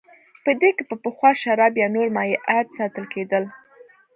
[0.43, 3.43] په دې کې به پخوا شراب یا نور مایعات ساتل کېدل